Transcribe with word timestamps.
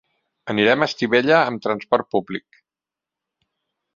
Anirem 0.53 0.85
a 0.85 0.85
Estivella 0.91 1.35
amb 1.51 1.61
transport 1.67 2.09
públic. 2.15 2.59